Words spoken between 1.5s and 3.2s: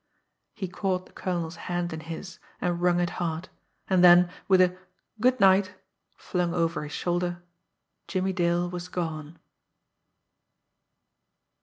hand in his and wrung it